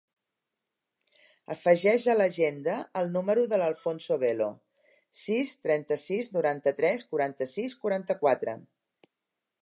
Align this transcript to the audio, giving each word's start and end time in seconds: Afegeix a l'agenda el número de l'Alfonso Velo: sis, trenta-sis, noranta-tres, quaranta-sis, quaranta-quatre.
Afegeix 1.55 2.05
a 2.13 2.13
l'agenda 2.15 2.77
el 3.01 3.11
número 3.17 3.43
de 3.51 3.59
l'Alfonso 3.61 4.17
Velo: 4.23 4.47
sis, 5.19 5.51
trenta-sis, 5.67 6.31
noranta-tres, 6.39 7.05
quaranta-sis, 7.13 7.77
quaranta-quatre. 7.85 8.57